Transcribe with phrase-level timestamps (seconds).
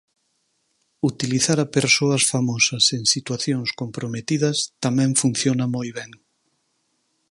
[1.09, 6.11] Utilizar a persoas famosas en situacións comprometidas tamén funciona moi ben.